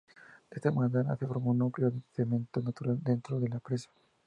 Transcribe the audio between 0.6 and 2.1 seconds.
manera se formó un núcleo de